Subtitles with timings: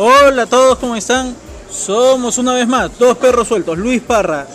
[0.00, 1.34] Hola a todos, ¿cómo están?
[1.68, 4.46] Somos una vez más dos perros sueltos, Luis Parra.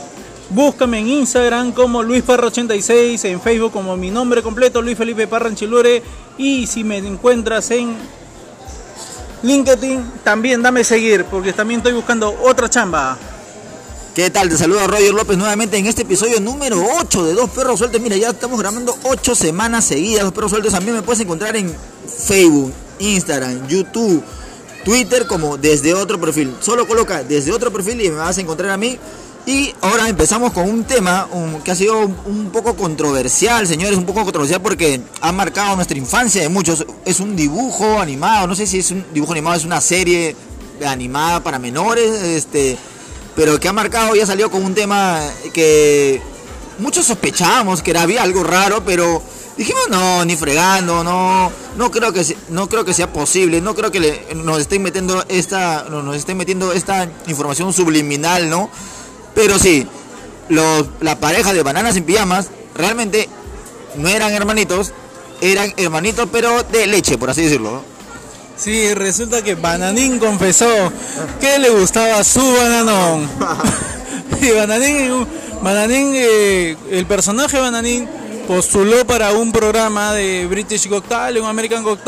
[0.50, 5.54] Búscame en Instagram como Luis Parra86, en Facebook como mi nombre completo, Luis Felipe Parra
[5.54, 6.02] Chilure.
[6.38, 7.94] Y si me encuentras en
[9.42, 13.18] LinkedIn, también dame seguir, porque también estoy buscando otra chamba.
[14.16, 14.48] ¿Qué tal?
[14.48, 18.00] Te saluda Roger López nuevamente en este episodio número 8 de Dos Perros Sueltos.
[18.00, 20.24] Mira, ya estamos grabando 8 semanas seguidas.
[20.24, 21.76] Dos Perros Sueltos también me puedes encontrar en
[22.08, 24.24] Facebook, Instagram, YouTube,
[24.84, 26.56] Twitter como desde otro perfil.
[26.60, 28.98] Solo coloca desde otro perfil y me vas a encontrar a mí.
[29.46, 31.28] Y ahora empezamos con un tema
[31.66, 36.42] que ha sido un poco controversial, señores, un poco controversial porque ha marcado nuestra infancia
[36.42, 36.86] de muchos.
[37.04, 40.36] Es un dibujo animado, no sé si es un dibujo animado, es una serie
[40.86, 42.78] animada para menores, este,
[43.36, 45.20] pero que ha marcado y ha salido con un tema
[45.54, 46.22] que
[46.80, 49.22] muchos sospechábamos que había algo raro, pero
[49.58, 53.92] dijimos no, ni fregando, no, no creo que no creo que sea posible, no creo
[53.92, 58.70] que nos estén metiendo esta, nos estén metiendo esta información subliminal, ¿no?
[59.36, 59.88] Pero sí,
[60.50, 63.30] los, la pareja de bananas en pijamas realmente
[63.98, 64.92] no eran hermanitos,
[65.42, 67.84] eran hermanitos pero de leche, por así decirlo.
[68.56, 70.92] Sí, resulta que Bananín confesó
[71.42, 73.28] que le gustaba su bananón.
[74.42, 75.28] y Bananín,
[75.62, 78.08] Bananín eh, el personaje Bananín
[78.48, 82.00] postuló para un programa de British Got Talent, American Got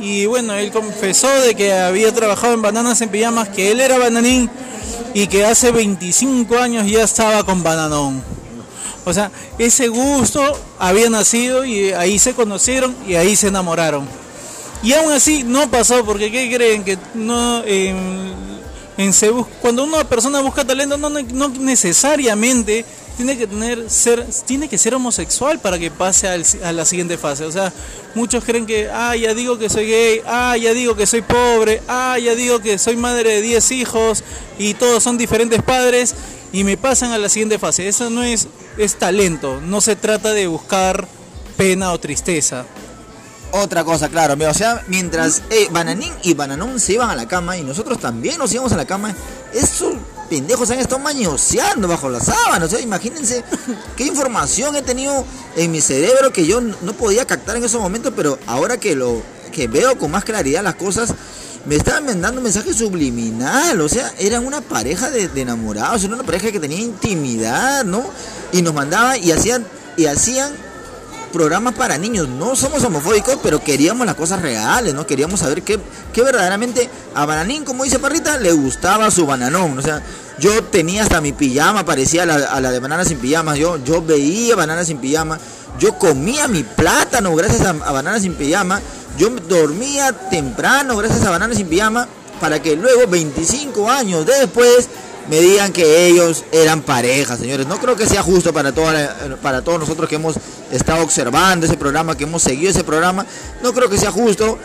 [0.00, 3.98] y bueno, él confesó de que había trabajado en Bananas en Pijamas, que él era
[3.98, 4.50] Bananín
[5.14, 8.22] y que hace 25 años ya estaba con Bananón.
[9.04, 10.42] O sea, ese gusto
[10.78, 14.06] había nacido y ahí se conocieron y ahí se enamoraron.
[14.82, 16.84] Y aún así no pasó, porque ¿qué creen?
[16.84, 18.34] Que no, en,
[18.96, 19.12] en
[19.60, 22.84] cuando una persona busca talento no necesariamente
[23.16, 27.44] tiene que tener ser tiene que ser homosexual para que pase a la siguiente fase.
[27.44, 27.72] O sea,
[28.14, 31.82] muchos creen que ah, ya digo que soy gay, ah, ya digo que soy pobre,
[31.88, 34.24] ah, ya digo que soy madre de 10 hijos
[34.58, 36.14] y todos son diferentes padres
[36.52, 37.88] y me pasan a la siguiente fase.
[37.88, 38.48] Eso no es
[38.78, 41.06] es talento, no se trata de buscar
[41.56, 42.64] pena o tristeza.
[43.52, 47.56] Otra cosa, claro, o sea, mientras eh, Bananín y Bananón se iban a la cama
[47.56, 49.14] y nosotros también nos íbamos a la cama,
[49.52, 49.92] eso
[50.30, 52.64] pendejos han estado mañoseando bajo la sábana.
[52.64, 53.44] O sea, imagínense
[53.96, 55.24] qué información he tenido
[55.56, 59.20] en mi cerebro que yo no podía captar en esos momentos, pero ahora que lo
[59.52, 61.12] que veo con más claridad las cosas,
[61.66, 63.80] me estaban mandando un mensaje subliminal.
[63.80, 68.04] O sea, eran una pareja de, enamorados, era una pareja que tenía intimidad, ¿no?
[68.52, 69.66] Y nos mandaban y hacían,
[69.96, 70.52] y hacían
[71.30, 72.28] programas para niños.
[72.28, 75.06] No somos homofóbicos, pero queríamos las cosas reales, ¿no?
[75.06, 75.78] Queríamos saber qué,
[76.14, 79.78] verdaderamente a Bananín, como dice Parrita, le gustaba su bananón.
[79.78, 80.02] O sea,
[80.38, 83.56] yo tenía hasta mi pijama, parecía a la, de bananas sin pijama.
[83.56, 85.38] Yo, yo veía bananas sin pijama.
[85.78, 88.80] Yo comía mi plátano gracias a, a bananas sin pijama.
[89.16, 92.08] Yo dormía temprano gracias a bananas sin pijama.
[92.40, 94.88] Para que luego, 25 años después,
[95.28, 97.66] me digan que ellos eran pareja, señores.
[97.66, 98.72] No creo que sea justo para,
[99.42, 100.36] para todos nosotros que hemos
[100.70, 103.26] estado observando ese programa, que hemos seguido ese programa.
[103.62, 104.58] No creo que sea justo.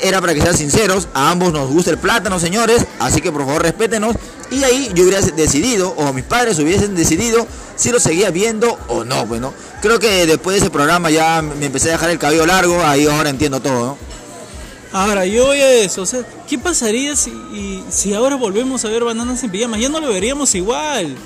[0.00, 1.08] Era para que sean sinceros.
[1.14, 2.84] A ambos nos gusta el plátano, señores.
[2.98, 4.16] Así que por favor respétenos.
[4.50, 9.02] Y ahí yo hubiera decidido, o mis padres hubiesen decidido, si lo seguía viendo o
[9.02, 9.24] no.
[9.26, 12.84] Bueno, creo que después de ese programa ya me empecé a dejar el cabello largo.
[12.84, 14.11] Ahí ahora entiendo todo, ¿no?
[14.92, 17.32] Ahora, yo voy a eso, o sea, ¿qué pasaría si,
[17.88, 19.78] si ahora volvemos a ver bananas en pijama?
[19.78, 21.16] Ya no lo veríamos igual.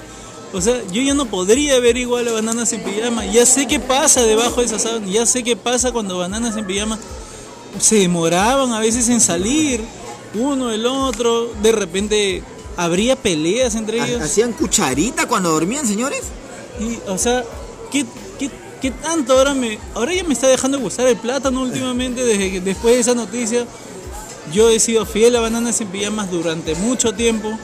[0.53, 3.27] O sea, yo ya no podría ver igual a bananas en pijama.
[3.27, 6.65] Ya sé qué pasa debajo de esa sábana, ya sé qué pasa cuando bananas en
[6.65, 6.99] pijama
[7.81, 9.81] se demoraban a veces en salir,
[10.35, 12.43] uno el otro, de repente
[12.77, 14.21] habría peleas entre ellos.
[14.23, 16.23] ¿Hacían cucharita cuando dormían, señores?
[16.81, 17.45] Y, o sea,
[17.91, 18.05] ¿qué,
[18.81, 19.79] qué ¿Qué tanto ahora me...
[19.95, 23.67] Ahora ya me está dejando gustar el plátano últimamente, desde que, después de esa noticia.
[24.53, 27.59] Yo he sido fiel a bananas en pijamas durante mucho tiempo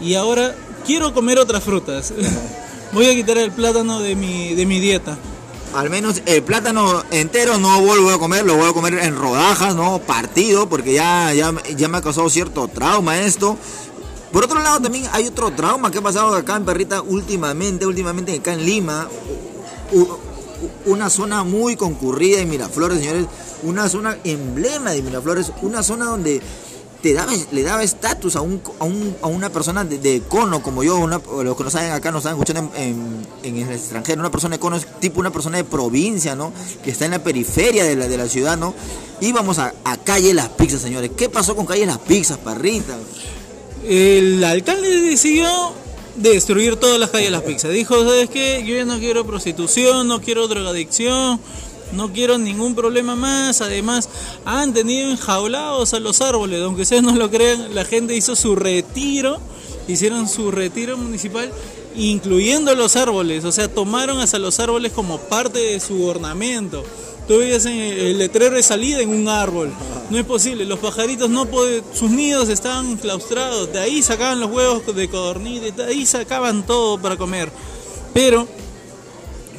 [0.00, 0.54] y ahora
[0.84, 2.12] quiero comer otras frutas.
[2.92, 5.16] Voy a quitar el plátano de mi, de mi dieta.
[5.74, 9.74] Al menos el plátano entero no vuelvo a comer, lo voy a comer en rodajas,
[9.74, 9.98] ¿no?
[9.98, 13.58] Partido, porque ya, ya, ya me ha causado cierto trauma esto.
[14.32, 18.34] Por otro lado, también hay otro trauma que ha pasado acá en Perrita últimamente, últimamente
[18.34, 19.08] acá en Lima
[20.86, 23.26] una zona muy concurrida en Miraflores, señores,
[23.62, 26.40] una zona emblema de Miraflores, una zona donde
[27.02, 28.60] te daba, le daba estatus a, un,
[29.22, 32.72] a, una persona de, cono como yo, los que no saben acá, nos están escuchando
[32.76, 36.52] en, el extranjero, una persona de cono es tipo una persona de provincia, ¿no?
[36.82, 38.74] Que está en la periferia de la, de la ciudad, ¿no?
[39.20, 41.10] Íbamos a, a Calle Las Pizzas, señores.
[41.16, 42.96] ¿Qué pasó con Calle Las Pizzas, parrita?
[43.84, 45.72] El alcalde decidió
[46.18, 47.72] destruir todas las calles de las pizzas.
[47.72, 48.64] Dijo, ¿sabes qué?
[48.66, 51.40] Yo ya no quiero prostitución, no quiero drogadicción,
[51.92, 53.60] no quiero ningún problema más.
[53.60, 54.08] Además,
[54.44, 58.56] han tenido enjaulados a los árboles, aunque ustedes no lo crean, la gente hizo su
[58.56, 59.38] retiro,
[59.86, 61.50] hicieron su retiro municipal,
[61.96, 66.84] incluyendo los árboles, o sea, tomaron hasta los árboles como parte de su ornamento.
[67.28, 69.70] Tú veías el letrero de salida en un árbol.
[70.08, 74.50] No es posible, los pajaritos no pueden, sus nidos estaban claustrados, de ahí sacaban los
[74.50, 77.50] huevos de codorniz, de ahí sacaban todo para comer.
[78.14, 78.48] Pero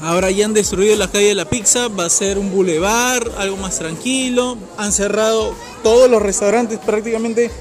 [0.02, 3.58] ahora ya han destruido la calle de la pizza, va a ser un bulevar, algo
[3.58, 4.58] más tranquilo.
[4.78, 7.52] Han cerrado todos los restaurantes prácticamente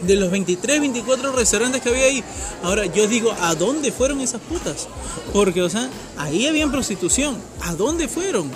[0.00, 2.24] de los 23, 24 restaurantes que había ahí.
[2.62, 4.88] Ahora yo digo, ¿a dónde fueron esas putas?
[5.34, 7.36] Porque, o sea, ahí había prostitución.
[7.60, 8.50] ¿A dónde fueron?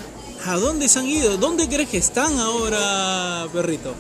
[0.46, 1.36] ¿A dónde se han ido?
[1.36, 3.94] ¿Dónde crees que están ahora, perrito?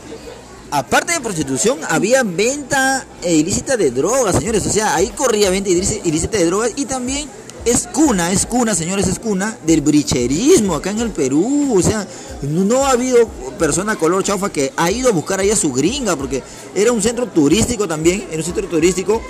[0.70, 4.64] Aparte de prostitución, había venta ilícita de drogas, señores.
[4.66, 7.28] O sea, ahí corría venta ilícita de drogas y también
[7.64, 11.74] es cuna, es cuna, señores, es cuna del bricherismo acá en el Perú.
[11.76, 12.06] O sea,
[12.42, 13.28] no ha habido
[13.58, 16.42] persona color chaufa que ha ido a buscar ahí a su gringa, porque
[16.74, 19.20] era un centro turístico también, era un centro turístico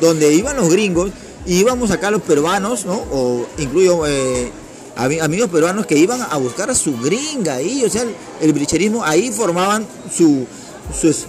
[0.00, 1.10] donde iban los gringos
[1.46, 2.94] y íbamos acá los peruanos, ¿no?
[3.10, 4.52] O incluyo eh,
[4.96, 8.04] amigos peruanos que iban a buscar a su gringa ahí, o sea,
[8.40, 10.46] el, bricherismo, ahí formaban su,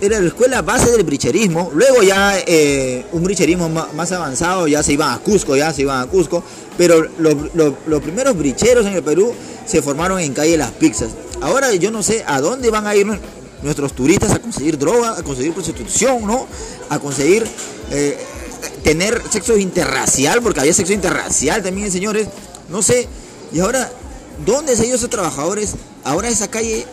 [0.02, 4.94] era la escuela base del bricherismo, luego ya eh, un bricherismo más, avanzado, ya se
[4.94, 6.44] iban a Cusco, ya se iban a Cusco,
[6.78, 9.34] pero los primeros bricheros en el Perú
[9.66, 11.12] se formaron en calle Las Pizzas.
[11.42, 13.08] Ahora yo no sé a dónde van a ir
[13.62, 16.48] nuestros turistas a conseguir droga, a conseguir prostitución, ¿no?
[16.90, 17.46] A conseguir
[17.92, 18.18] eh,
[18.84, 22.28] tener sexo interracial, porque había sexo interracial también, señores.
[22.70, 23.08] No sé,
[23.54, 23.92] y ahora,
[24.46, 25.76] ¿dónde se esos trabajadores?
[26.04, 26.86] Ahora esa calle,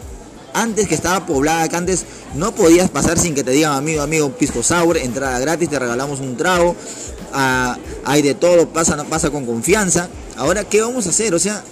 [0.54, 4.30] antes que estaba poblada, que antes no podías pasar sin que te digan, amigo, amigo,
[4.30, 6.74] pisco sour, entrada gratis, te regalamos un trago,
[7.32, 10.08] ah, hay de todo, pasa, pasa con confianza.
[10.36, 11.34] Ahora, ¿qué vamos a hacer?
[11.34, 11.62] O sea,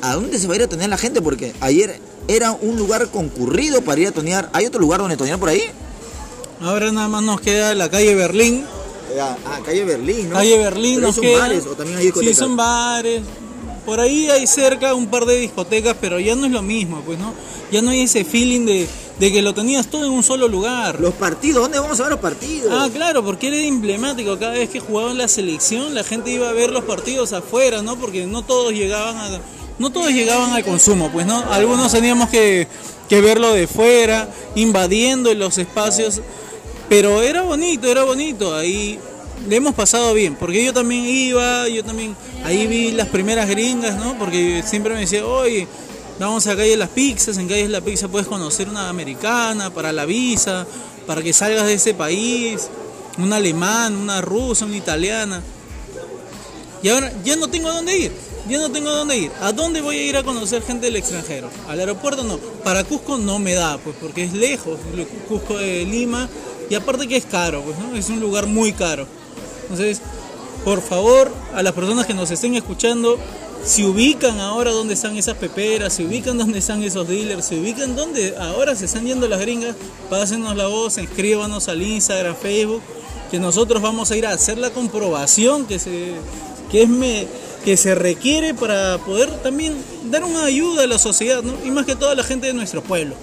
[0.00, 1.22] ¿a dónde se va a ir a tonear la gente?
[1.22, 4.50] Porque ayer era un lugar concurrido para ir a tonear.
[4.52, 5.62] ¿Hay otro lugar donde tonear por ahí?
[6.60, 8.64] Ahora nada más nos queda la calle Berlín.
[9.20, 10.36] Ah, calle Berlín, ¿no?
[10.36, 11.40] Calle Berlín Pero nos son queda.
[11.40, 12.36] bares o también hay discotecas.
[12.36, 13.22] Sí, son bares,
[13.84, 17.18] por ahí hay cerca un par de discotecas, pero ya no es lo mismo, pues,
[17.18, 17.34] ¿no?
[17.70, 18.88] Ya no hay ese feeling de,
[19.18, 21.00] que lo tenías todo en un solo lugar.
[21.00, 22.70] Los partidos, ¿dónde vamos a ver los partidos?
[22.70, 24.38] Ah, claro, porque era emblemático.
[24.38, 27.96] Cada vez que jugaban la selección, la gente iba a ver los partidos afuera, ¿no?
[27.96, 29.40] Porque no todos llegaban a,
[29.78, 31.38] no todos llegaban al consumo, pues, ¿no?
[31.50, 32.68] Algunos teníamos que,
[33.08, 36.20] que verlo de fuera, invadiendo los espacios.
[36.88, 38.54] Pero era bonito, era bonito.
[38.54, 38.98] Ahí
[39.48, 43.96] le hemos pasado bien, porque yo también iba, yo también ahí vi las primeras gringas,
[43.96, 44.18] ¿no?
[44.18, 45.66] Porque siempre me decía, oye,
[46.18, 50.04] vamos a Calle Las Pizzas, en Calle Las Pizzas puedes conocer una americana para la
[50.04, 50.66] visa,
[51.06, 52.68] para que salgas de ese país,
[53.18, 55.42] una alemán, una rusa, una italiana.
[56.82, 58.12] Y ahora ya no tengo a dónde ir,
[58.48, 59.30] ya no tengo a dónde ir.
[59.40, 61.48] ¿A dónde voy a ir a conocer gente del extranjero?
[61.68, 64.78] Al aeropuerto no, para Cusco no me da, pues porque es lejos,
[65.28, 66.28] Cusco de Lima,
[66.68, 67.94] y aparte que es caro, pues, ¿no?
[67.96, 69.06] Es un lugar muy caro.
[69.62, 70.00] Entonces,
[70.64, 73.18] por favor, a las personas que nos estén escuchando,
[73.64, 77.96] si ubican ahora dónde están esas peperas, si ubican dónde están esos dealers, si ubican
[77.96, 79.76] dónde ahora se están yendo las gringas,
[80.10, 82.82] pásenos la voz, escríbanos al Instagram, Facebook,
[83.30, 86.14] que nosotros vamos a ir a hacer la comprobación que se,
[86.70, 87.26] que es me,
[87.64, 89.76] que se requiere para poder también
[90.10, 91.54] dar una ayuda a la sociedad, ¿no?
[91.64, 93.14] Y más que todo a la gente de nuestro pueblo.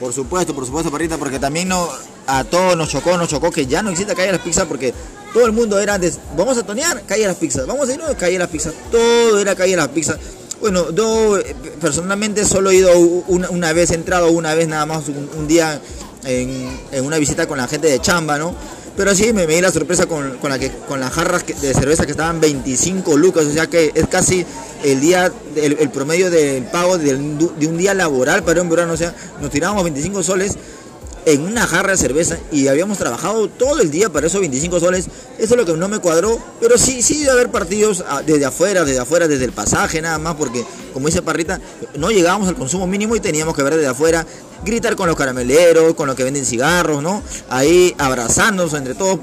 [0.00, 1.88] Por supuesto, por supuesto, Parrita, porque también no,
[2.26, 4.92] a todos nos chocó, nos chocó que ya no existe calle las pizzas porque
[5.32, 8.16] todo el mundo era antes, vamos a tonear, calle las pizzas, vamos a ir, no,
[8.16, 10.18] calle las pizzas, todo era calle las pizzas.
[10.60, 15.04] Bueno, yo eh, personalmente solo he ido una, vez, he entrado una vez nada más,
[15.08, 15.80] un, día
[16.24, 18.54] en, una visita con la gente de Chamba, ¿no?
[18.96, 22.04] Pero sí, me, me di la sorpresa con, la que, con las jarras de cerveza
[22.04, 24.44] que estaban 25 lucas, o sea que es casi
[24.84, 28.96] el día, el, promedio del pago de, de, un día laboral para un verano, o
[28.96, 30.56] sea, nos tirábamos 25 soles
[31.24, 35.06] en una jarra de cerveza y habíamos trabajado todo el día para esos 25 soles.
[35.38, 38.44] Eso es lo que no me cuadró, pero sí, sí debe haber partidos ah, desde
[38.44, 41.60] afuera, desde afuera, desde el pasaje nada más, porque como dice Parrita,
[41.96, 44.26] no llegábamos al consumo mínimo y teníamos que ver desde afuera,
[44.64, 47.22] gritar con los carameleros, con los que venden cigarros, ¿no?
[47.48, 49.18] Ahí abrazándonos entre todos.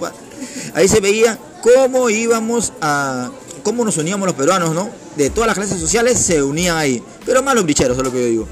[0.73, 3.31] Ahí se veía cómo íbamos a,
[3.63, 4.89] cómo nos uníamos los peruanos, ¿no?
[5.15, 8.19] De todas las clases sociales se unían ahí, pero más los bricheros, es lo que
[8.19, 8.47] yo digo.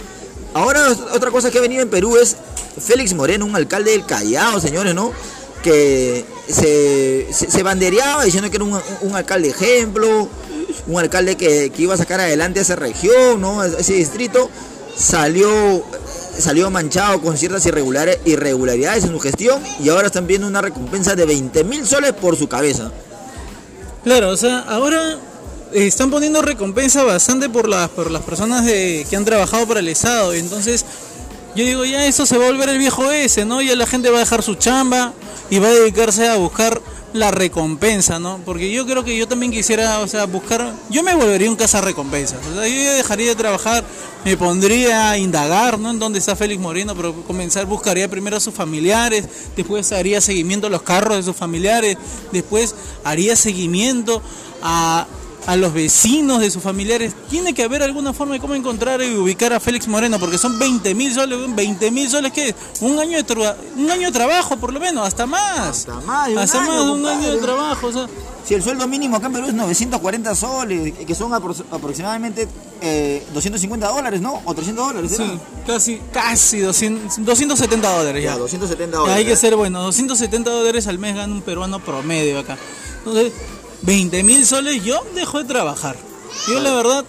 [0.54, 2.36] Ahora otra cosa que ha venido en Perú es
[2.80, 5.12] Félix Moreno, un alcalde del Callao, señores, ¿no?
[5.64, 10.30] Que se, se, bandereaba diciendo que era un, alcalde ejemplo,
[10.88, 13.64] un alcalde que, iba a sacar adelante esa región, ¿no?
[13.64, 14.50] Ese distrito
[14.96, 15.84] salió
[16.38, 21.26] salió manchado con ciertas irregularidades en su gestión y ahora están viendo una recompensa de
[21.26, 22.92] 20 mil soles por su cabeza.
[24.04, 25.18] Claro, o sea, ahora
[25.74, 29.88] están poniendo recompensa bastante por las, por las personas de, que han trabajado para el
[29.88, 30.34] Estado.
[30.34, 30.86] Entonces,
[31.56, 33.62] yo digo, ya eso se va a volver el viejo ese, ¿no?
[33.62, 35.14] Ya la gente va a dejar su chamba
[35.50, 36.82] y va a dedicarse a buscar
[37.14, 38.40] la recompensa, ¿no?
[38.46, 42.40] Porque yo creo que yo también quisiera, o sea, buscar, yo me volvería un recompensas,
[42.46, 43.84] o sea, yo dejaría de trabajar,
[44.24, 45.92] me pondría a indagar, ¿no?
[45.92, 50.68] En dónde está Félix Moreno, pero comenzar, buscaría primero a sus familiares, después haría seguimiento
[50.68, 51.98] a los carros de sus familiares,
[52.32, 54.22] después haría seguimiento
[54.62, 55.08] a
[55.48, 57.16] a los vecinos de sus familiares.
[57.30, 60.60] Tiene que haber alguna forma de cómo encontrar y ubicar a Félix Moreno, porque son
[60.60, 62.56] 20 mil soles, 20 mil soles, ¿qué es?
[62.82, 65.60] Un año, de un año de trabajo, por lo menos, hasta más.
[65.60, 67.88] Hasta más, un hasta año, más de un año de trabajo.
[67.88, 68.08] O sea.
[68.46, 72.48] Si el sueldo mínimo acá en Perú es 940 soles, que son aproximadamente
[73.34, 74.42] 250 eh, dólares, ¿no?
[74.46, 75.12] O 300 dólares.
[75.18, 78.32] Sí, casi, casi 200, 270 dólares ya.
[78.32, 79.18] ya 270 dólares.
[79.18, 82.58] hay que ser bueno, 270 dólares al mes gana un peruano promedio acá.
[83.00, 83.34] Entonces,
[83.82, 85.96] 20 mil soles, yo dejo de trabajar.
[86.48, 87.06] Yo la verdad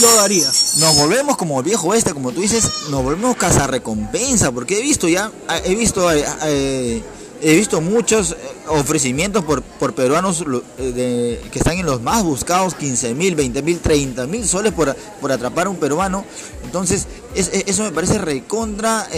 [0.00, 0.46] lo daría.
[0.78, 5.08] Nos volvemos como viejo este, como tú dices, nos volvemos casa recompensa, porque he visto
[5.08, 5.30] ya,
[5.64, 7.02] he visto, eh, eh,
[7.42, 8.36] he visto muchos eh,
[8.68, 10.44] ofrecimientos por, por peruanos
[10.76, 15.32] que están en los más buscados, 15 mil, 20 mil, 30 mil soles por, por
[15.32, 16.24] atrapar a un peruano.
[16.64, 19.08] Entonces, eso me parece recontra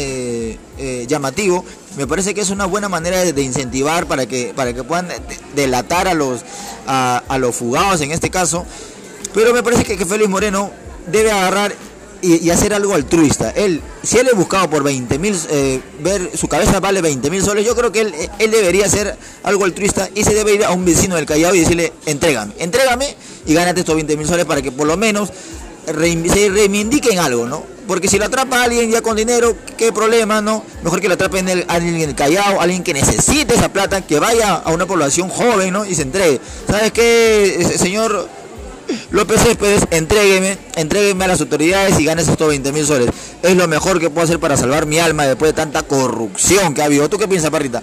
[1.07, 1.65] llamativo.
[1.97, 5.09] Me parece que es una buena manera de, incentivar para que, para que puedan
[5.55, 6.45] delatar a los
[6.89, 8.65] a, los fugados en este caso,
[9.35, 10.71] pero me parece que, que Félix Moreno
[11.07, 11.75] debe agarrar
[12.23, 13.51] y, hacer algo altruista.
[13.51, 17.43] Él, si él es buscado por 20 mil, eh, ver su cabeza vale 20 mil
[17.43, 20.73] soles, yo creo que él, él debería hacer algo altruista y se debe ir a
[20.73, 24.63] un vecino del Callao y decirle, entrégame, entrégame y gánate estos 20 mil soles para
[24.63, 25.31] que por lo menos
[25.89, 27.65] se reivindiquen algo, ¿no?
[27.87, 30.63] Porque si lo atrapa alguien ya con dinero, qué problema, ¿no?
[30.83, 34.03] Mejor que lo atrape en el, alguien en el Callao, alguien que necesite esa plata,
[34.03, 35.87] que vaya a una población joven, ¿no?
[35.87, 36.39] Y se entregue.
[36.69, 38.29] ¿Sabes qué, señor
[39.11, 39.83] López Céspedes?
[39.91, 43.11] Entrégueme, entrégueme a las autoridades y ganes estos 20 mil soles.
[43.43, 46.83] Es lo mejor que puedo hacer para salvar mi alma después de tanta corrupción que
[46.83, 47.09] ha habido.
[47.09, 47.83] ¿Tú qué piensas, Parrita?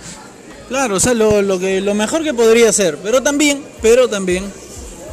[0.70, 4.44] Claro, o sea, lo, lo, que, lo mejor que podría hacer, pero también, pero también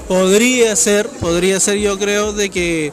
[0.09, 2.93] podría ser, podría ser yo creo, de que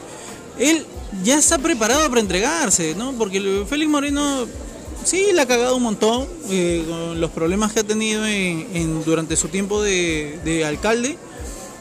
[0.58, 0.84] él
[1.22, 3.12] ya está preparado para entregarse, ¿no?
[3.12, 4.46] Porque Félix Moreno
[5.04, 9.36] sí le ha cagado un montón eh, con los problemas que ha tenido en, durante
[9.36, 11.16] su tiempo de, alcalde.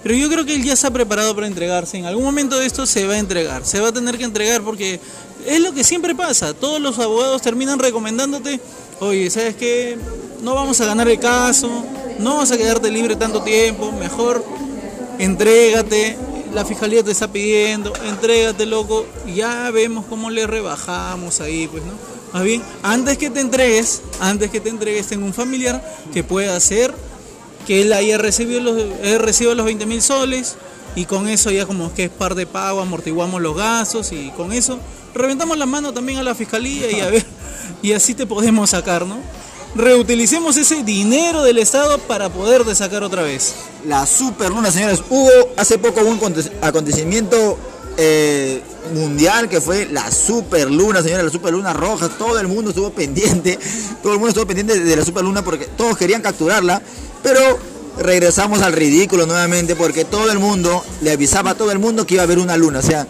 [0.03, 1.97] Pero yo creo que él ya está preparado para entregarse.
[1.97, 3.65] En algún momento de esto se va a entregar.
[3.65, 4.99] Se va a tener que entregar porque
[5.45, 6.53] es lo que siempre pasa.
[6.53, 8.59] Todos los abogados terminan recomendándote,
[8.99, 9.97] oye, ¿sabes qué?
[10.41, 11.69] No vamos a ganar el caso,
[12.19, 14.43] no vas a quedarte libre tanto tiempo, mejor
[15.17, 16.17] entrégate,
[16.53, 21.91] la fiscalía te está pidiendo, entrégate, loco, ya vemos cómo le rebajamos ahí, pues, ¿no?
[22.33, 26.55] Más bien, antes que te entregues, antes que te entregues, tengo un familiar que pueda
[26.55, 26.93] hacer
[27.65, 28.75] que él haya recibido los,
[29.55, 30.55] los 20 mil soles
[30.95, 34.51] y con eso ya como que es par de pago, amortiguamos los gastos y con
[34.53, 34.79] eso
[35.13, 37.25] reventamos la mano también a la fiscalía y a ver,
[37.81, 39.17] y así te podemos sacar, ¿no?
[39.75, 43.55] reutilicemos ese dinero del Estado para poder sacar otra vez.
[43.85, 45.03] La superluna, señores.
[45.09, 46.19] Hubo hace poco un
[46.61, 47.57] acontecimiento
[47.97, 48.61] eh,
[48.93, 52.09] mundial que fue la superluna, señores, la superluna roja.
[52.09, 53.59] Todo el mundo estuvo pendiente,
[54.03, 56.81] todo el mundo estuvo pendiente de la superluna porque todos querían capturarla,
[57.21, 57.59] pero
[57.99, 62.15] regresamos al ridículo nuevamente porque todo el mundo le avisaba a todo el mundo que
[62.15, 62.79] iba a haber una luna.
[62.79, 63.05] O sea,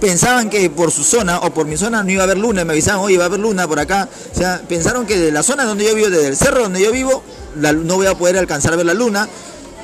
[0.00, 2.72] pensaban que por su zona o por mi zona no iba a haber luna, me
[2.72, 4.08] avisaban, oye, va a haber luna por acá.
[4.32, 6.92] O sea, pensaron que de la zona donde yo vivo, desde el cerro donde yo
[6.92, 7.22] vivo,
[7.56, 9.28] no voy a poder alcanzar a ver la luna.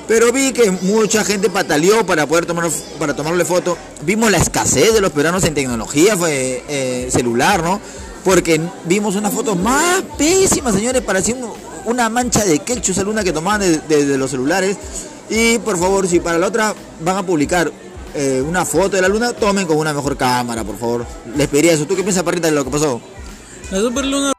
[0.06, 2.68] Pero vi que mucha gente pataleó para poder tomar,
[2.98, 3.76] para tomarle foto.
[4.02, 7.80] Vimos la escasez de los peruanos en tecnología fue, eh, celular, ¿no?
[8.22, 11.36] Porque vimos unas fotos más pésimas, señores, parecía
[11.84, 14.76] una mancha de ketchup luna que tomaban desde los celulares.
[15.30, 17.70] Y por favor, si para la otra van a publicar
[18.14, 21.06] eh, una foto de la luna, tomen con una mejor cámara, por favor.
[21.36, 21.86] Les pediría eso.
[21.86, 23.00] ¿Tú qué piensas, Parrita, de lo que pasó?
[23.70, 24.33] La superluna.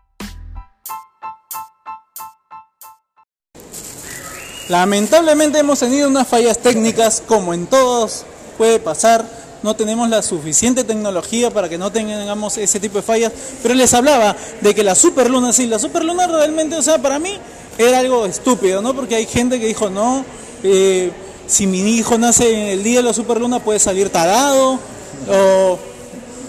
[4.68, 8.26] Lamentablemente hemos tenido unas fallas técnicas, como en todos
[8.58, 9.26] puede pasar.
[9.62, 13.32] No tenemos la suficiente tecnología para que no tengamos ese tipo de fallas.
[13.62, 17.38] Pero les hablaba de que la superluna, sí, la superluna realmente, o sea, para mí
[17.78, 18.96] era algo estúpido, ¿no?
[18.96, 20.26] Porque hay gente que dijo, no,
[20.64, 21.12] eh,
[21.48, 24.80] si mi hijo nace en el día de la superluna puede salir tarado
[25.30, 25.80] o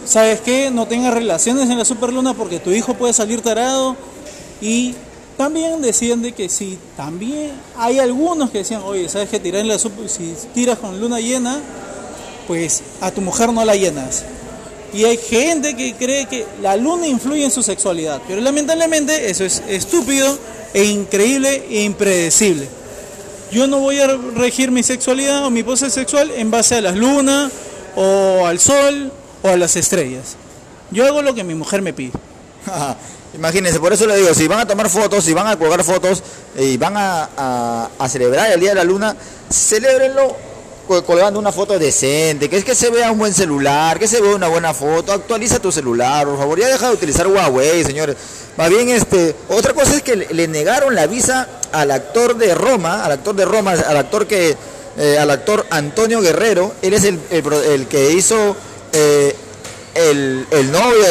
[0.04, 3.96] sabes qué no tengas relaciones en la superluna porque tu hijo puede salir tarado
[4.60, 4.94] y
[5.36, 9.68] también decían de que si también hay algunos que decían oye sabes que tirar en
[9.68, 11.60] la si tiras con luna llena
[12.46, 14.24] pues a tu mujer no la llenas
[14.94, 19.44] y hay gente que cree que la luna influye en su sexualidad pero lamentablemente eso
[19.44, 20.38] es estúpido
[20.72, 22.68] e increíble e impredecible
[23.52, 26.96] Yo no voy a regir mi sexualidad o mi pose sexual en base a las
[26.96, 27.52] lunas
[27.94, 29.12] o al sol
[29.42, 30.36] o a las estrellas.
[30.90, 32.12] Yo hago lo que mi mujer me pide.
[33.36, 36.22] Imagínense, por eso le digo, si van a tomar fotos, si van a colgar fotos
[36.58, 39.14] y van a, a celebrar el Día de la Luna,
[39.50, 40.36] celébrenlo
[40.86, 44.34] colgando una foto decente, que es que se vea un buen celular, que se vea
[44.34, 48.16] una buena foto, actualiza tu celular, por favor, ya deja de utilizar Huawei, señores.
[48.58, 53.04] Va bien, este, otra cosa es que le, negaron la visa al actor de Roma,
[53.04, 54.56] al actor de Roma, al actor que,
[54.96, 58.56] eh, al actor Antonio Guerrero, él es el, el, que hizo
[58.92, 59.36] eh,
[59.96, 61.02] el, novio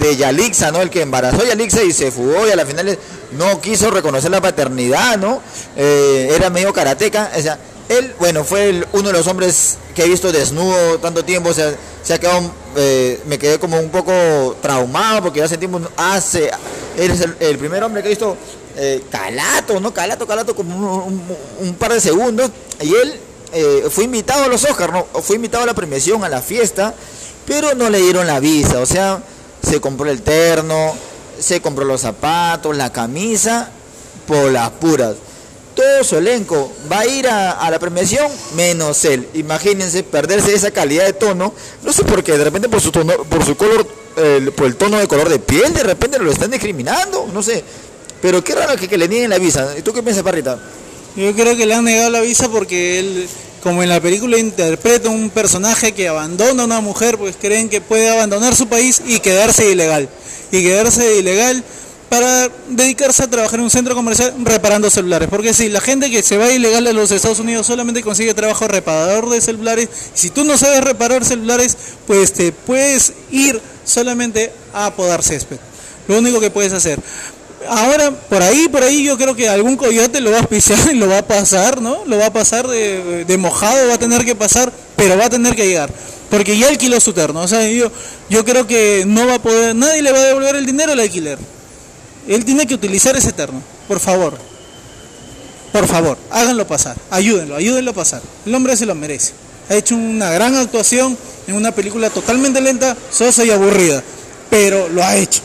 [0.00, 0.80] de, Yalixa, ¿no?
[0.82, 2.98] El que embarazó a Yalixa y se fugó y a la final
[3.32, 5.40] no quiso reconocer la paternidad, ¿no?
[5.76, 10.08] Eh, era medio karateca, o sea, él, bueno, fue uno de los hombres que he
[10.08, 14.56] visto desnudo tanto tiempo, o sea, se ha quedado, eh, me quedé como un poco
[14.62, 16.50] traumado porque hace tiempo, hace,
[16.96, 18.36] él es el, primer hombre que he visto
[18.76, 19.92] eh, calato, ¿no?
[19.92, 21.04] Calato, calato, como
[21.60, 22.50] un, par de segundos,
[22.80, 23.20] y él
[23.52, 25.06] eh, fue invitado a los Oscars, ¿no?
[25.22, 26.94] Fue invitado a la premiación, a la fiesta,
[27.46, 29.22] pero no le dieron la visa, o sea,
[29.62, 30.94] se compró el terno,
[31.38, 33.70] se compró los zapatos, la camisa,
[34.26, 35.16] por las puras
[35.74, 39.28] todo su elenco va a ir a, la premiación menos él.
[39.34, 41.52] Imagínense perderse esa calidad de tono.
[41.82, 43.86] No sé por qué, de repente por su tono, por su color,
[44.56, 47.64] por el tono de color de piel, de repente lo están discriminando, no sé.
[48.22, 49.74] Pero qué raro que, que le nieguen la visa.
[49.76, 50.58] ¿Y tú qué piensas, Parrita?
[51.16, 53.28] Yo creo que le han negado la visa porque él,
[53.64, 57.80] como en la película interpreta un personaje que abandona a una mujer, pues creen que
[57.80, 60.06] puede abandonar su país y quedarse ilegal.
[60.52, 61.64] Y quedarse ilegal
[62.10, 65.30] para dedicarse a trabajar en un centro comercial reparando celulares.
[65.30, 68.68] Porque si la gente que se va ilegal a los Estados Unidos solamente consigue trabajo
[68.68, 71.74] reparador de celulares, si tú no sabes reparar celulares,
[72.06, 75.56] pues te puedes ir solamente a podar césped.
[76.06, 77.00] Lo único que puedes hacer.
[77.68, 80.96] Ahora, por ahí, por ahí yo creo que algún coyote lo va a pisar y
[80.96, 82.04] lo va a pasar, ¿no?
[82.06, 85.30] Lo va a pasar de, de mojado, va a tener que pasar, pero va a
[85.30, 85.90] tener que llegar
[86.34, 87.40] porque ya alquiló su terno.
[87.40, 87.90] O sea, yo,
[88.28, 91.00] yo creo que no va a poder, nadie le va a devolver el dinero al
[91.00, 91.38] alquiler.
[92.26, 94.36] Él tiene que utilizar ese terno, por favor.
[95.72, 98.22] Por favor, háganlo pasar, ayúdenlo, ayúdenlo a pasar.
[98.46, 99.32] El hombre se lo merece.
[99.68, 104.02] Ha hecho una gran actuación en una película totalmente lenta, sosa y aburrida,
[104.50, 105.40] pero lo ha hecho.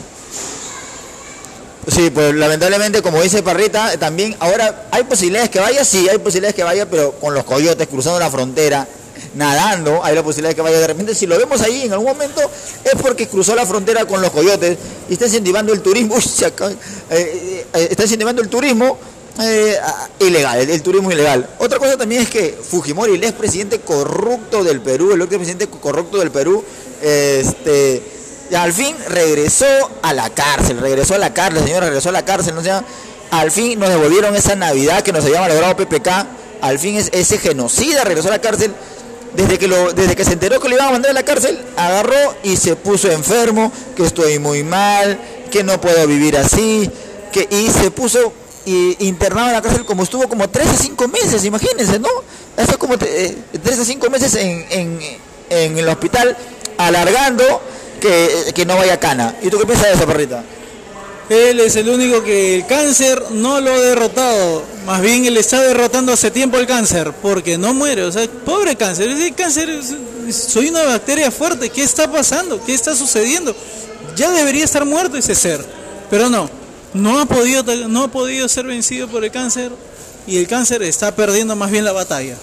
[1.86, 6.54] Sí, pues lamentablemente, como dice Parrita, también ahora hay posibilidades que vaya, sí, hay posibilidades
[6.54, 8.86] que vaya, pero con los coyotes cruzando la frontera,
[9.34, 11.14] nadando, hay la posibilidad de que vaya de repente.
[11.14, 12.40] Si lo vemos ahí en algún momento,
[12.84, 14.76] es porque cruzó la frontera con los coyotes
[15.08, 16.16] y está incentivando el turismo,
[17.10, 18.98] eh, eh, está incentivando el turismo
[19.42, 19.76] eh,
[20.18, 21.48] ilegal, el, turismo ilegal.
[21.58, 26.30] Otra cosa también es que Fujimori, el expresidente corrupto del Perú, el presidente corrupto del
[26.30, 26.62] Perú,
[27.00, 28.19] este,
[28.56, 29.66] al fin regresó
[30.02, 32.62] a la cárcel, regresó a la cárcel, señor, regresó a la cárcel, no
[33.30, 36.08] al fin nos devolvieron esa Navidad que nos había logrado PPK,
[36.60, 38.74] al fin ese genocida regresó a la cárcel
[39.34, 42.34] desde que, desde que se enteró que lo iban a mandar a la cárcel, agarró
[42.42, 45.18] y se puso enfermo, que estoy muy mal,
[45.50, 46.90] que no puedo vivir así,
[47.32, 48.32] que, y se puso
[48.66, 52.08] internado en la cárcel como estuvo como 3 a 5 meses, imagínense, ¿no?
[52.56, 53.36] Eso como 3 eh,
[53.80, 55.00] a 5 meses en, en,
[55.48, 56.36] en, el hospital,
[56.76, 57.62] alargando
[58.00, 59.36] que, no vaya cana.
[59.42, 60.42] ¿Y tú qué piensas de eso, perrita?
[61.28, 64.64] Él es el único que el cáncer no lo ha derrotado.
[64.84, 68.02] Más bien él está derrotando hace tiempo el cáncer, porque no muere.
[68.02, 69.10] O sea, pobre cáncer.
[69.36, 69.80] Cáncer,
[70.32, 71.70] soy una bacteria fuerte.
[71.70, 72.60] ¿Qué está pasando?
[72.64, 73.54] ¿Qué está sucediendo?
[74.16, 75.64] Ya debería estar muerto ese ser.
[76.10, 76.50] Pero no,
[76.94, 79.70] no ha podido, no ha podido ser vencido por el cáncer
[80.26, 82.36] y el cáncer está perdiendo más bien la batalla.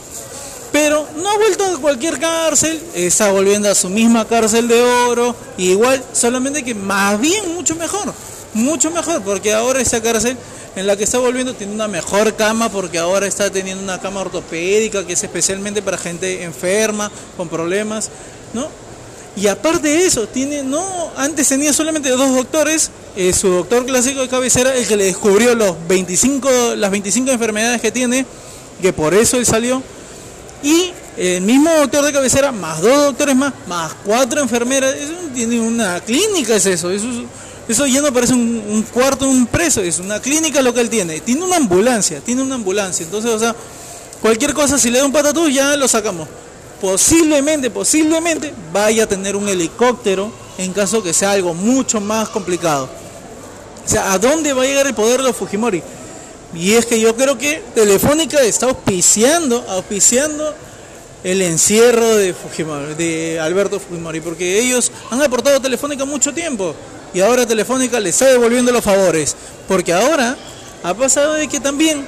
[0.78, 5.36] Pero no ha vuelto a cualquier cárcel, está volviendo a su misma cárcel de oro,
[5.58, 8.14] igual, solamente que más bien mucho mejor
[8.58, 10.38] mucho mejor, porque ahora esa cárcel
[10.76, 14.22] en la que está volviendo tiene una mejor cama, porque ahora está teniendo una cama
[14.22, 18.10] ortopédica que es especialmente para gente enferma, con problemas,
[18.54, 18.68] ¿no?
[19.36, 24.22] Y aparte de eso, tiene, no, antes tenía solamente dos doctores, eh, su doctor clásico
[24.22, 28.26] de cabecera, el que le descubrió los 25, las 25 enfermedades que tiene,
[28.82, 29.84] que por eso él salió,
[30.64, 35.60] y el mismo doctor de cabecera, más dos doctores más, más cuatro enfermeras, eso tiene
[35.60, 37.18] una clínica, es eso, eso es
[37.68, 41.20] eso ya no parece un, cuarto un preso, es una clínica lo que él tiene.
[41.20, 43.04] Tiene una ambulancia, tiene una ambulancia.
[43.04, 43.54] Entonces, o sea,
[44.22, 46.30] cualquier cosa, si le da un patatús, ya lo sacamos.
[46.80, 52.90] Posiblemente, posiblemente vaya a tener un helicóptero en caso que sea algo mucho más complicado.
[53.86, 55.84] O sea, ¿a dónde va a llegar el poder de los Fujimori?
[56.54, 60.54] Y es que yo creo que Telefónica está auspiciando, auspiciando
[61.24, 66.74] el encierro de Fujimori, de Alberto Fujimori, porque ellos han aportado a Telefónica mucho tiempo
[67.14, 69.36] y ahora Telefónica le está devolviendo los favores,
[69.68, 70.38] porque ahora
[70.84, 72.08] ha pasado de que también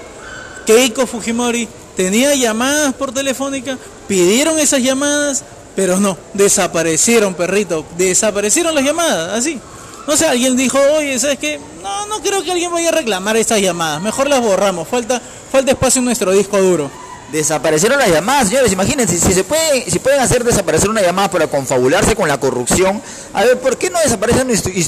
[0.66, 5.44] Keiko Fujimori tenía llamadas por telefónica, pidieron esas llamadas,
[5.76, 9.60] pero no, desaparecieron, perrito, desaparecieron las llamadas, así.
[10.10, 11.60] No sé, alguien dijo, oye, ¿sabes qué?
[11.84, 15.70] No, no creo que alguien vaya a reclamar estas llamadas, mejor las borramos, falta, falta
[15.70, 16.90] espacio en nuestro disco duro.
[17.32, 21.46] Desaparecieron las llamadas, señores, imagínense, si se puede, si pueden hacer desaparecer una llamada para
[21.46, 23.00] confabularse con la corrupción,
[23.34, 24.44] a ver, ¿por qué no desaparece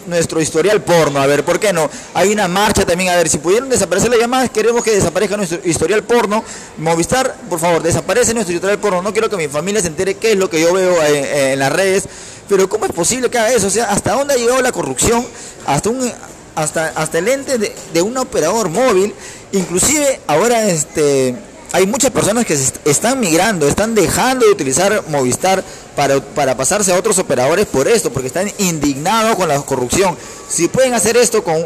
[0.07, 1.21] nuestro, historial porno?
[1.21, 1.87] A ver, ¿por qué no?
[2.15, 5.59] Hay una marcha también, a ver, si pudieron desaparecer las llamadas, queremos que desaparezca nuestro
[5.63, 6.43] historial porno.
[6.79, 10.31] Movistar, por favor, desaparece nuestro historial porno, no quiero que mi familia se entere qué
[10.31, 12.05] es lo que yo veo en, las redes,
[12.51, 13.67] pero ¿cómo es posible que haga eso?
[13.67, 15.25] O sea, ¿hasta dónde ha llegado la corrupción?
[15.65, 16.11] Hasta un
[16.53, 19.13] hasta, hasta el ente de, de un operador móvil,
[19.53, 21.33] inclusive ahora este
[21.71, 25.63] hay muchas personas que están migrando, están dejando de utilizar Movistar
[25.95, 30.17] para, para pasarse a otros operadores por esto, porque están indignados con la corrupción.
[30.49, 31.65] Si pueden hacer esto con,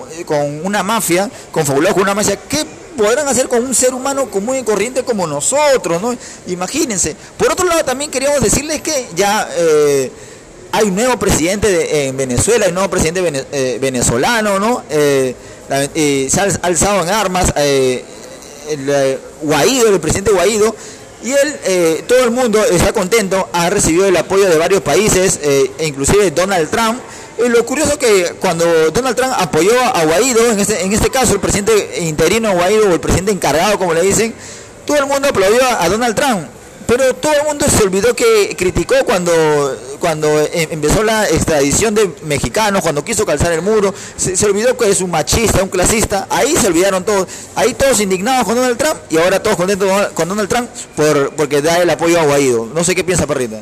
[0.63, 1.65] una mafia, con
[1.99, 2.63] una mafia, ¿qué
[2.95, 5.99] podrán hacer con un ser humano común y corriente como nosotros?
[5.99, 6.15] ¿no?
[6.45, 7.15] Imagínense.
[7.35, 9.49] Por otro lado, también queríamos decirles que ya...
[9.57, 10.11] Eh,
[10.75, 14.83] hay un nuevo presidente en Venezuela, hay nuevo presidente eh, venezolano, ¿no?
[14.89, 15.35] Eh,
[16.29, 20.75] se ha alzado en armas el Guaido, el presidente Guaido,
[21.25, 25.39] y él, eh, todo el mundo está contento, ha recibido el apoyo de varios países,
[25.41, 26.99] eh, e inclusive Donald Trump.
[27.43, 31.09] Y lo curioso es que cuando Donald Trump apoyó a Guaido, en este, en este
[31.09, 34.35] caso el presidente interino Guaido o el presidente encargado, como le dicen,
[34.85, 36.47] todo el mundo aplaudió a Donald Trump.
[36.85, 39.33] Pero todo el mundo se olvidó que criticó cuando,
[40.05, 44.87] cuando em, empezó la extradición de mexicanos, cuando quiso calzar el muro, se, olvidó que
[44.87, 48.97] es un machista, un clasista, ahí se olvidaron todos, ahí todos indignados con Donald Trump
[49.09, 52.67] y ahora todos contentos con Donald Trump por, porque da el apoyo a Guaido.
[52.67, 53.61] No sé qué piensa Perrita.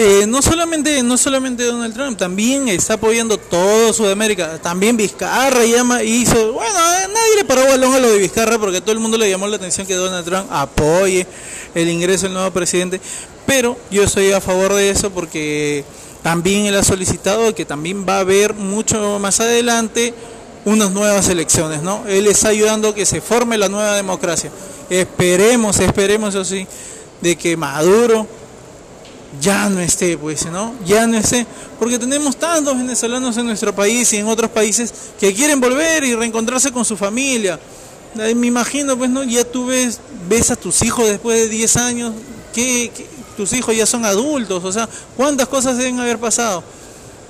[0.00, 4.56] Eh, no solamente no solamente Donald Trump, también está apoyando todo Sudamérica.
[4.62, 8.92] También Vizcarra llama hizo, bueno, nadie le paró balón a lo de Vizcarra porque todo
[8.92, 11.26] el mundo le llamó la atención que Donald Trump apoye
[11.74, 13.00] el ingreso del nuevo presidente,
[13.44, 15.84] pero yo estoy a favor de eso porque
[16.22, 20.14] también él ha solicitado que también va a haber mucho más adelante
[20.64, 22.04] unas nuevas elecciones, ¿no?
[22.06, 24.52] Él está ayudando a que se forme la nueva democracia.
[24.90, 26.68] Esperemos, esperemos eso sí,
[27.20, 28.28] de que Maduro
[29.40, 30.74] ya no esté, pues, ¿no?
[30.84, 31.46] Ya no esté,
[31.78, 36.14] porque tenemos tantos venezolanos en nuestro país y en otros países que quieren volver y
[36.14, 37.58] reencontrarse con su familia.
[38.14, 39.22] Me imagino, pues, ¿no?
[39.22, 42.14] Ya tú ves, ves a tus hijos después de 10 años,
[42.54, 42.90] que,
[43.36, 46.64] tus hijos ya son adultos, o sea, ¿cuántas cosas deben haber pasado?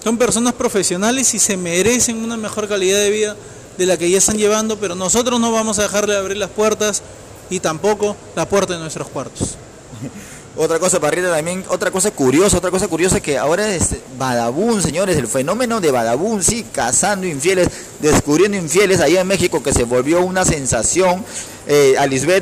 [0.02, 3.36] Son personas profesionales y se merecen una mejor calidad de vida
[3.76, 7.02] de la que ya están llevando, pero nosotros no vamos a dejarle abrir las puertas
[7.50, 9.56] y tampoco la puerta de nuestros cuartos.
[10.60, 15.16] Otra cosa, Parrita, también, otra cosa curiosa, otra cosa curiosa que ahora es Badabun, señores,
[15.16, 17.68] el fenómeno de Badabun, sí, cazando infieles,
[18.00, 21.24] descubriendo infieles, ahí en México que se volvió una sensación.
[21.68, 21.94] Eh,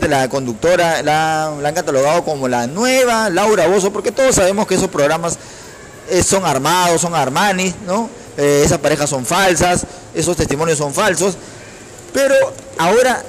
[0.08, 4.88] la conductora, la, han catalogado como la nueva Laura Bozo, porque todos sabemos que esos
[4.88, 5.36] programas
[6.08, 8.08] eh, son armados, son armani, ¿no?
[8.38, 11.36] Eh, esas parejas son falsas, esos testimonios son falsos,
[12.14, 12.34] pero
[12.78, 13.22] ahora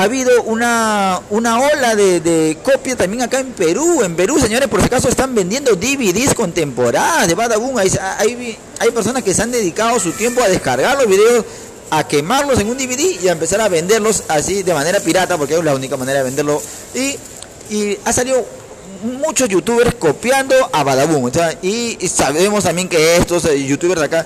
[0.00, 4.02] ha habido una, una ola de, copia también acá en Perú.
[4.02, 7.76] En Perú, señores, por si acaso están vendiendo DVDs con temporadas de Badaboom.
[7.76, 11.44] Hay, hay, hay personas que se han dedicado su tiempo a descargar los videos,
[11.90, 15.54] a quemarlos en un DVD y a empezar a venderlos así de manera pirata, porque
[15.54, 16.62] es la única manera de venderlo.
[16.94, 17.16] Y,
[17.68, 18.42] y ha salido
[19.02, 21.30] muchos youtubers copiando a Badaboom.
[21.60, 24.24] y, sabemos también que estos eh, youtubers acá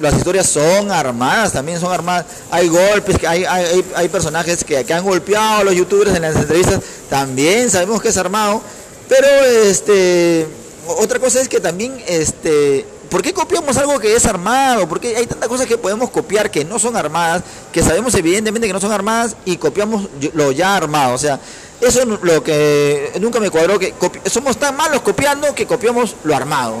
[0.00, 2.26] las historias son armadas, también son armadas.
[2.50, 6.36] Hay golpes, hay, hay, hay personajes que, que, han golpeado a los youtubers en las
[6.36, 8.60] entrevistas, también sabemos que es armado.
[9.08, 9.26] Pero
[9.64, 10.46] este
[10.86, 14.88] otra cosa es que también este ¿por qué copiamos algo que es armado?
[14.88, 17.42] Porque hay tantas cosas que podemos copiar que no son armadas,
[17.72, 21.14] que sabemos evidentemente que no son armadas y copiamos lo ya armado.
[21.14, 21.40] O sea,
[21.80, 23.94] eso es lo que nunca me cuadró, que
[24.26, 26.76] somos tan malos copiando que copiamos lo armado.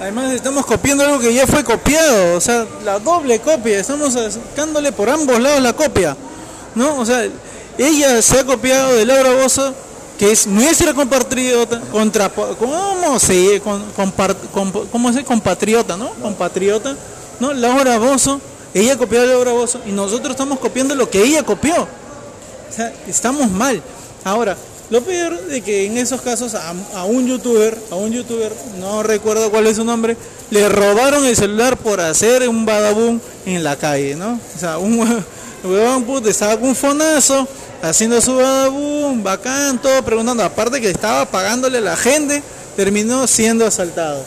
[0.00, 4.90] Además estamos copiando algo que ya fue copiado, o sea, la doble copia, estamos sacándole
[4.90, 6.16] por ambos lados la copia,
[6.74, 6.98] ¿no?
[6.98, 7.24] O sea,
[7.78, 9.72] ella se ha copiado de Laura Bozo,
[10.18, 13.84] que es nuestra compatriota, contra, ¿cómo se, con,
[14.90, 16.10] ¿cómo se compatriota, no?
[16.14, 16.96] Compatriota,
[17.38, 17.52] ¿no?
[17.52, 18.40] Laura Bozo,
[18.74, 21.82] ella copió a Laura Bozo y nosotros estamos copiando lo que ella copió.
[21.82, 23.80] O sea, estamos mal.
[24.24, 24.56] Ahora,
[24.90, 29.50] lo peor de que en esos casos a, un youtuber, a un youtuber, no recuerdo
[29.50, 30.16] cuál es su nombre,
[30.50, 34.38] le robaron el celular por hacer un badabun en la calle, ¿no?
[34.54, 34.98] O sea, un
[35.64, 37.48] huevón puto estaba con un fonazo,
[37.82, 42.42] haciendo su badabun, bacán, todo preguntando, aparte que estaba pagándole a la gente,
[42.76, 44.22] terminó siendo asaltado.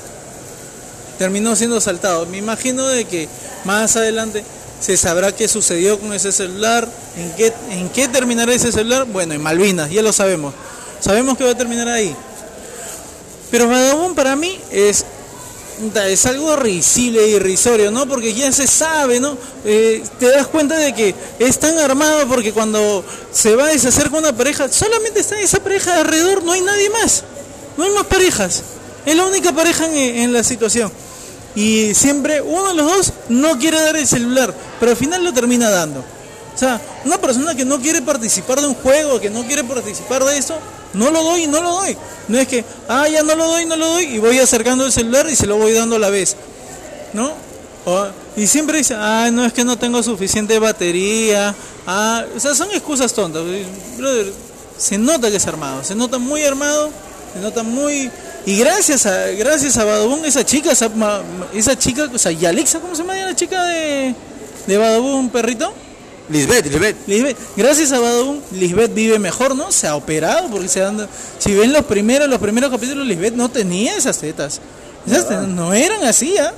[1.19, 2.25] Terminó siendo asaltado.
[2.27, 3.27] Me imagino de que
[3.63, 4.43] más adelante
[4.79, 6.87] se sabrá qué sucedió con ese celular,
[7.17, 10.53] en qué, en qué terminará ese celular, bueno, en Malvinas, ya lo sabemos.
[10.99, 12.15] Sabemos que va a terminar ahí.
[13.51, 15.05] Pero Badabun para mí es
[16.07, 18.07] es algo risible e irrisorio, ¿no?
[18.07, 19.37] Porque ya se sabe, ¿no?
[19.63, 24.09] Eh, te das cuenta de que es tan armado porque cuando se va a deshacer
[24.09, 27.23] con una pareja, solamente está esa pareja alrededor, no hay nadie más.
[27.77, 28.63] No hay más parejas.
[29.05, 30.91] Es la única pareja en, en la situación.
[31.57, 35.33] Y siempre uno de los dos no quiere dar el celular, pero al final lo
[35.33, 36.01] termina dando.
[36.01, 40.23] O sea, una persona que no quiere participar de un juego, que no quiere participar
[40.23, 40.55] de eso,
[40.93, 41.97] no lo doy, no lo doy.
[42.27, 44.91] No es que, ah, ya no lo doy, no lo doy, y voy acercando el
[44.91, 46.35] celular y se lo voy dando a la vez.
[47.13, 47.47] ¿No?
[48.35, 51.55] y siempre dice, ah, no es que no tengo suficiente batería.
[51.87, 53.41] Ah, o sea, son excusas tontas.
[53.97, 54.31] Brother,
[54.77, 56.91] se nota que es armado, se nota muy armado,
[57.33, 58.11] se nota muy...
[58.47, 60.89] Y gracias a gracias a Badabun, esa chica, esa,
[61.53, 64.15] esa chica, o sea, Yalixa, ¿cómo se llama la chica de,
[64.65, 65.73] de Badabun, perrito?
[66.29, 66.65] Lisbeth,
[67.07, 67.37] Lisbeth.
[67.57, 69.69] Gracias a Badum, Lisbeth vive mejor, ¿no?
[69.73, 71.09] Se ha operado porque se anda.
[71.39, 74.61] Si ven los primeros, los primeros capítulos, Lisbeth no tenía esas tetas.
[75.05, 76.53] Esas tetas no eran así, ¿ah?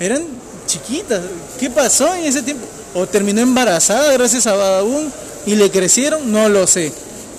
[0.00, 0.24] Eran
[0.66, 1.22] chiquitas.
[1.60, 2.66] ¿Qué pasó en ese tiempo?
[2.94, 5.12] O terminó embarazada gracias a Badabun
[5.46, 6.92] y le crecieron, no lo sé.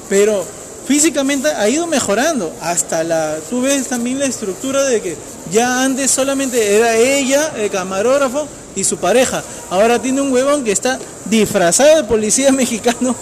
[0.08, 0.46] Pero
[0.88, 2.52] físicamente ha ido mejorando.
[2.62, 3.38] Hasta la.
[3.50, 5.16] Tú ves también la estructura de que
[5.52, 9.44] ya antes solamente era ella, el camarógrafo y su pareja.
[9.70, 13.16] Ahora tiene un huevón que está disfrazado de policía mexicano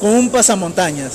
[0.00, 1.12] con un pasamontañas.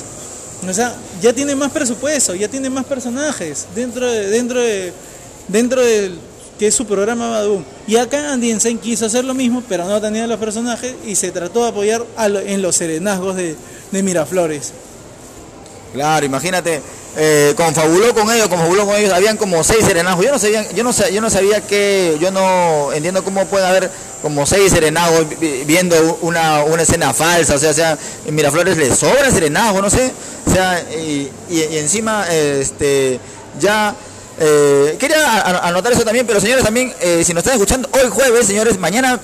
[0.68, 4.94] O sea, ya tiene más presupuesto, ya tiene más personajes dentro de, dentro de,
[5.48, 6.18] dentro del
[6.58, 7.64] que es su programa Badum.
[7.88, 11.64] Y acá Andy quiso hacer lo mismo, pero no tenía los personajes y se trató
[11.64, 13.56] de apoyar en los serenazgos de,
[13.92, 14.72] de Miraflores.
[15.96, 16.82] Claro, imagínate,
[17.16, 20.26] eh, confabuló con ellos, confabuló con ellos, habían como seis serenazgos.
[20.26, 23.90] Yo no sabía, yo no, yo no sabía que, yo no entiendo cómo puede haber
[24.22, 25.26] como seis serenazgos
[25.66, 30.12] viendo una, escena falsa, o sea, o sea, en Miraflores le sobra serenazgo, no sé,
[30.46, 31.32] o sea, y,
[31.78, 33.18] encima, este,
[33.58, 33.96] ya,
[34.38, 38.48] eh, quería anotar eso también, pero señores también, eh, si nos están escuchando hoy jueves,
[38.48, 39.18] señores, mañana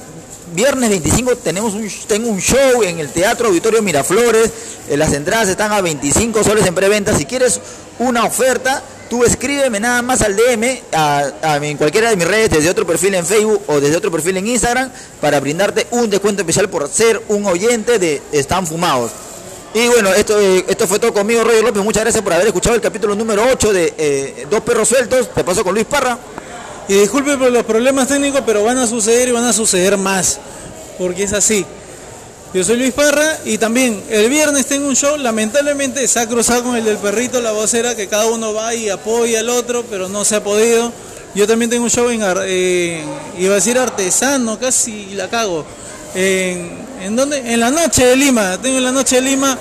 [0.54, 4.52] viernes 25 tenemos un, tengo un show en el Teatro Auditorio Miraflores.
[4.90, 7.16] Eh, las entradas están a 25 soles en preventa.
[7.18, 7.60] Si quieres
[8.00, 12.70] una oferta, tú escríbeme nada más al DM a, en cualquiera de mis redes, desde
[12.70, 16.70] otro perfil en Facebook o desde otro perfil en Instagram, para brindarte un descuento especial
[16.70, 19.12] por ser un oyente de Están Fumados.
[19.74, 21.82] Y bueno, esto, eh, esto fue todo conmigo, Roger López.
[21.82, 25.34] Muchas gracias por haber escuchado el capítulo número 8 de eh, Dos Perros Sueltos.
[25.34, 26.18] Te paso con Luis Parra.
[26.92, 30.40] Y disculpe por los problemas técnicos, pero van a suceder y van a suceder más,
[30.98, 31.66] porque es así.
[32.54, 36.64] Yo soy Luis Parra y también el viernes tengo un show, lamentablemente se ha cruzado
[36.64, 40.10] con el del perrito, la vocera, que cada uno va y apoya al otro, pero
[40.10, 40.92] no se ha podido.
[41.34, 45.64] Yo también tengo un show en, iba a decir artesano, casi la cago.
[46.14, 49.58] En, ¿en En la noche de Lima, tengo en la noche de Lima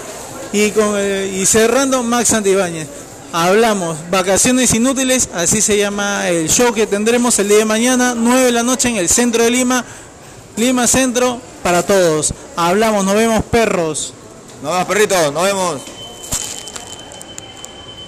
[0.52, 2.88] y, con, eh, y cerrando Max Santibáñez
[3.32, 8.44] hablamos Vacaciones Inútiles, así se llama el show que tendremos el día de mañana, 9
[8.44, 9.84] de la noche en el centro de Lima,
[10.56, 12.34] Lima Centro, para todos.
[12.56, 14.14] Hablamos, nos vemos perros.
[14.62, 15.80] Nos vemos perritos, nos vemos.